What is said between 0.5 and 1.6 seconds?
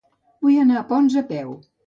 anar a Ponts a peu.